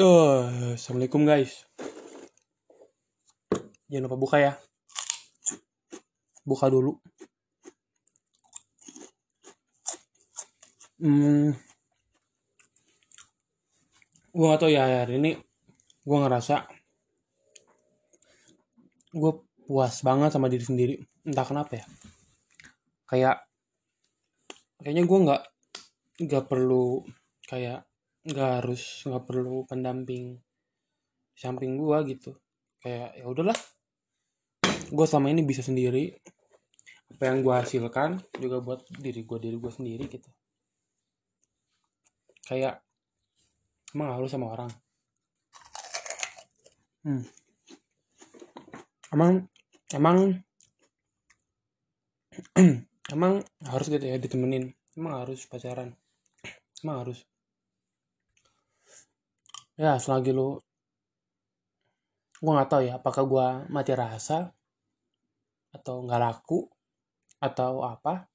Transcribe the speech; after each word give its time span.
Oh, 0.00 0.48
Assalamualaikum 0.72 1.28
guys. 1.28 1.68
Jangan 3.92 4.08
lupa 4.08 4.16
buka 4.16 4.36
ya. 4.40 4.56
Buka 6.40 6.72
dulu. 6.72 6.96
Hmm. 11.04 11.52
Gue 14.32 14.46
gak 14.48 14.64
tau 14.64 14.72
ya 14.72 15.04
hari 15.04 15.20
ini 15.20 15.36
gue 16.00 16.16
ngerasa 16.16 16.64
gue 19.12 19.32
puas 19.68 20.00
banget 20.00 20.32
sama 20.32 20.48
diri 20.48 20.64
sendiri. 20.64 20.94
Entah 21.28 21.44
kenapa 21.44 21.76
ya. 21.76 21.84
Kayak 23.04 23.36
kayaknya 24.80 25.04
gue 25.04 25.18
nggak 25.28 25.42
nggak 26.24 26.44
perlu 26.48 27.04
kayak 27.44 27.89
nggak 28.20 28.50
harus 28.60 29.00
nggak 29.08 29.24
perlu 29.24 29.64
pendamping 29.64 30.36
di 31.32 31.38
samping 31.40 31.80
gue 31.80 31.98
gitu. 32.12 32.36
Kayak 32.80 33.16
ya 33.16 33.24
udahlah 33.24 33.58
gue 34.90 35.06
sama 35.08 35.32
ini 35.32 35.40
bisa 35.46 35.64
sendiri. 35.64 36.12
Apa 37.16 37.32
yang 37.32 37.40
gue 37.40 37.54
hasilkan 37.54 38.20
juga 38.36 38.60
buat 38.60 38.84
diri 39.00 39.24
gue 39.24 39.38
diri 39.40 39.56
gue 39.56 39.72
sendiri 39.72 40.04
gitu. 40.10 40.30
Kayak 42.44 42.84
emang 43.96 44.20
harus 44.20 44.30
sama 44.30 44.52
orang. 44.52 44.72
Hmm. 47.00 47.24
emang 49.16 49.48
emang 49.96 50.36
emang 53.14 53.40
harus 53.64 53.86
gitu 53.88 54.04
ya 54.04 54.20
ditemenin. 54.20 54.76
Emang 54.98 55.24
harus 55.24 55.48
pacaran. 55.48 55.96
Emang 56.84 57.06
harus 57.06 57.29
ya 59.80 59.96
selagi 59.96 60.36
lu 60.36 60.60
gue 62.40 62.52
nggak 62.52 62.68
tahu 62.68 62.82
ya 62.84 63.00
apakah 63.00 63.24
gue 63.24 63.46
mati 63.72 63.96
rasa 63.96 64.52
atau 65.72 66.04
nggak 66.04 66.20
laku 66.20 66.68
atau 67.40 67.80
apa. 67.80 68.28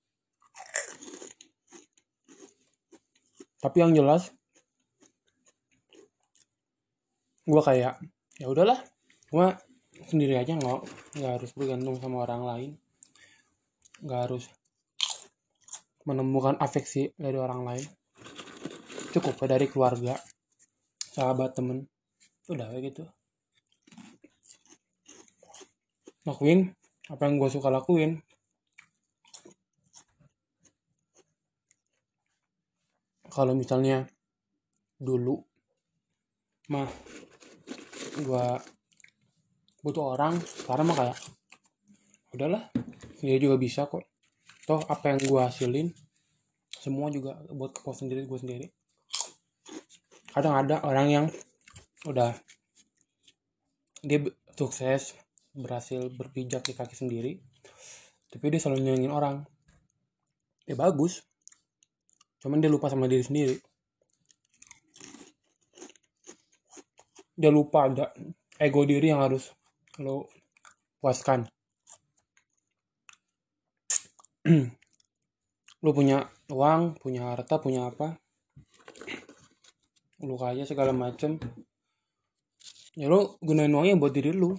Tapi 3.62 3.78
yang 3.78 3.94
jelas 3.94 4.34
gue 7.46 7.62
kayak 7.62 8.02
ya 8.42 8.46
udahlah 8.50 8.82
gue 9.30 9.48
sendiri 10.10 10.42
aja 10.42 10.58
nggak 10.58 10.82
nggak 11.22 11.32
harus 11.38 11.52
bergantung 11.54 12.02
sama 12.02 12.26
orang 12.26 12.42
lain. 12.42 12.72
Nggak 14.02 14.22
harus 14.30 14.50
menemukan 16.10 16.58
afeksi 16.58 17.14
dari 17.22 17.38
orang 17.38 17.62
lain. 17.70 17.86
Cukup 19.14 19.38
dari 19.46 19.70
keluarga 19.70 20.18
sahabat 21.16 21.56
temen. 21.56 21.88
Udah 22.52 22.68
kayak 22.68 22.92
gitu. 22.92 23.04
Lakuin 26.28 26.76
apa 27.08 27.22
yang 27.24 27.40
gue 27.40 27.48
suka 27.48 27.72
lakuin. 27.72 28.20
Kalau 33.32 33.56
misalnya 33.56 34.04
dulu 35.00 35.40
mah 36.72 36.88
gue 38.16 38.46
butuh 39.84 40.16
orang 40.18 40.40
sekarang 40.40 40.92
mah 40.92 40.98
kayak 40.98 41.18
udahlah 42.36 42.64
dia 43.24 43.40
juga 43.40 43.56
bisa 43.56 43.88
kok. 43.88 44.04
Toh 44.68 44.82
apa 44.88 45.16
yang 45.16 45.20
gue 45.24 45.40
hasilin 45.40 45.88
semua 46.74 47.08
juga 47.14 47.40
buat 47.54 47.72
kepuasan 47.72 48.12
diri 48.12 48.28
gue 48.28 48.40
sendiri 48.40 48.68
kadang 50.36 50.60
ada 50.60 50.84
orang 50.84 51.08
yang 51.08 51.26
udah 52.04 52.36
dia 54.04 54.20
sukses 54.60 55.16
berhasil 55.56 56.12
berpijak 56.12 56.68
di 56.68 56.76
kaki 56.76 56.92
sendiri 56.92 57.40
tapi 58.36 58.52
dia 58.52 58.60
selalu 58.60 58.84
nyenengin 58.84 59.16
orang. 59.16 59.48
Ya 60.68 60.76
bagus 60.76 61.24
cuman 62.44 62.60
dia 62.60 62.68
lupa 62.68 62.92
sama 62.92 63.08
diri 63.08 63.24
sendiri. 63.24 63.56
Dia 67.40 67.48
lupa 67.48 67.88
ada 67.88 68.12
ego 68.60 68.84
diri 68.84 69.16
yang 69.16 69.24
harus 69.24 69.56
lo 70.04 70.28
puaskan. 71.00 71.48
Lu 75.84 75.96
punya 75.96 76.28
uang 76.52 77.00
punya 77.00 77.32
harta 77.32 77.56
punya 77.64 77.88
apa 77.88 78.20
lu 80.24 80.36
kaya 80.40 80.64
segala 80.64 80.96
macem. 80.96 81.36
Ya 82.96 83.12
lu 83.12 83.36
gunain 83.44 83.72
uangnya 83.72 84.00
buat 84.00 84.14
diri 84.16 84.32
lu. 84.32 84.56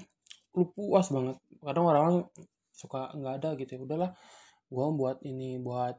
Lu 0.52 0.64
puas 0.72 1.08
banget. 1.08 1.40
Kadang 1.64 1.88
orang-orang 1.88 2.28
suka 2.74 3.12
nggak 3.16 3.34
ada 3.40 3.50
gitu 3.56 3.70
ya. 3.76 3.80
Udahlah 3.80 4.10
gua 4.68 4.86
buat 4.92 5.18
ini 5.24 5.56
buat 5.62 5.96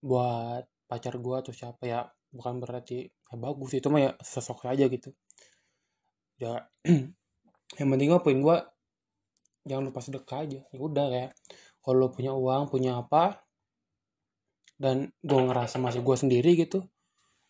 buat 0.00 0.64
pacar 0.88 1.20
gua 1.20 1.44
atau 1.44 1.52
siapa 1.52 1.84
ya. 1.84 2.00
Bukan 2.32 2.62
berarti 2.62 3.04
ya 3.08 3.34
bagus 3.36 3.76
itu 3.76 3.88
mah 3.92 4.00
ya 4.00 4.10
sosok 4.24 4.64
aja 4.70 4.88
gitu. 4.88 5.12
Ya 6.40 6.64
yang 7.80 7.88
penting 7.92 8.08
gua 8.08 8.20
poin 8.24 8.40
gua 8.40 8.64
jangan 9.68 9.92
lupa 9.92 10.00
sedekah 10.00 10.48
aja. 10.48 10.60
Ya 10.72 10.78
udah 10.80 11.06
kayak 11.12 11.32
kalau 11.84 12.08
punya 12.08 12.32
uang 12.32 12.72
punya 12.72 12.96
apa 12.96 13.44
dan 14.80 15.12
gue 15.22 15.40
ngerasa 15.40 15.78
masih 15.78 16.02
gue 16.02 16.16
sendiri 16.18 16.50
gitu 16.58 16.82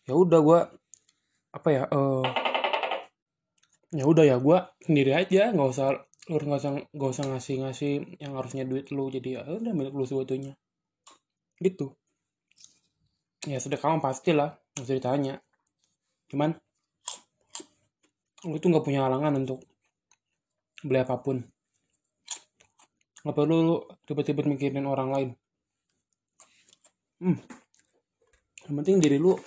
ya 0.05 0.13
udah 0.13 0.39
gue 0.41 0.59
apa 1.55 1.69
ya 1.71 1.83
uh, 1.89 2.25
ya 3.95 4.03
udah 4.05 4.23
ya 4.25 4.37
gue 4.37 4.57
sendiri 4.85 5.11
aja. 5.17 5.49
Nggak 5.53 5.69
usah 5.71 5.87
lu 6.25 6.41
nggak 6.41 6.59
usah 6.61 6.71
nggak 6.89 7.11
usah 7.13 7.25
ngasih 7.29 7.55
ngasih 7.61 7.91
yang 8.21 8.33
harusnya 8.37 8.63
duit 8.65 8.89
lu. 8.93 9.09
Jadi 9.09 9.39
ya 9.39 9.41
udah 9.45 9.73
milik 9.73 9.93
lu 9.93 10.05
sebetulnya 10.05 10.53
gitu. 11.63 11.95
Ya 13.45 13.61
sedekah 13.61 13.97
pasti 14.03 14.35
lah 14.35 14.57
usah 14.77 14.95
ditanya. 14.97 15.39
Cuman 16.29 16.53
lu 18.45 18.57
tuh 18.61 18.69
nggak 18.69 18.85
punya 18.85 19.05
halangan 19.05 19.41
untuk 19.41 19.63
beli 20.85 21.01
apa 21.01 21.17
pun. 21.21 21.41
Nggak 23.25 23.35
perlu 23.35 23.55
lu 23.65 23.77
tiba-tiba 24.05 24.45
mikirin 24.45 24.85
orang 24.85 25.09
lain. 25.09 25.29
Hmm. 27.15 27.39
yang 28.67 28.75
penting 28.83 28.99
diri 28.99 29.15
lu 29.15 29.39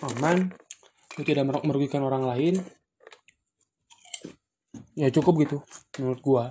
aman 0.00 0.52
tidak 1.20 1.44
merugikan 1.64 2.00
orang 2.04 2.24
lain. 2.24 2.54
Ya 4.96 5.08
cukup 5.12 5.44
gitu 5.44 5.58
menurut 6.00 6.20
gua. 6.20 6.44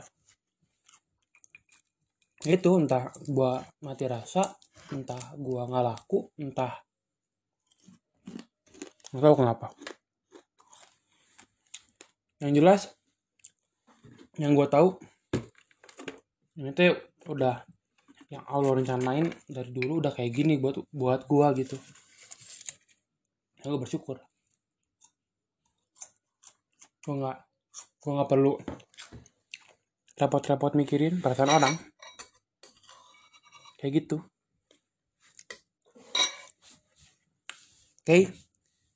Itu 2.45 2.79
entah 2.79 3.11
gua 3.29 3.61
mati 3.83 4.05
rasa 4.05 4.57
entah 4.89 5.21
gua 5.37 5.69
nggak 5.69 5.85
laku 5.85 6.29
entah 6.39 6.81
nggak 9.13 9.23
tahu 9.25 9.35
kenapa. 9.37 9.67
Yang 12.39 12.53
jelas 12.57 12.81
yang 14.39 14.55
gua 14.55 14.71
tahu 14.71 14.95
ini 16.59 16.71
tuh 16.75 16.95
udah 17.27 17.63
yang 18.29 18.45
Allah 18.45 18.71
rencanain 18.77 19.31
dari 19.49 19.71
dulu 19.73 20.05
udah 20.05 20.13
kayak 20.13 20.31
gini 20.31 20.61
buat 20.61 20.79
buat 20.93 21.25
gua 21.25 21.51
gitu 21.57 21.75
gue 23.63 23.79
bersyukur. 23.79 24.17
Gua 27.03 27.15
nggak 27.19 27.37
gua 27.99 28.11
nggak 28.19 28.29
perlu 28.31 28.53
repot-repot 30.19 30.73
mikirin 30.75 31.19
perasaan 31.19 31.51
orang. 31.51 31.75
Kayak 33.79 33.93
gitu. 34.03 34.17
Oke 38.09 38.25
okay. 38.25 38.33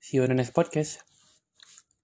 see 0.01 0.17
you 0.17 0.25
on 0.25 0.33
the 0.33 0.37
next 0.41 0.57
podcast 0.57 1.12